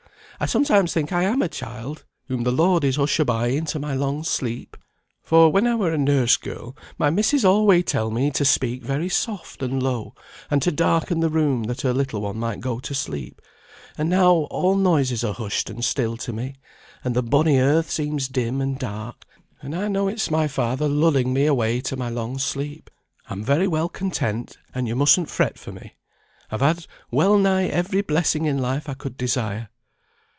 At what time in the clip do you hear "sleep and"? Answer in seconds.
12.95-14.09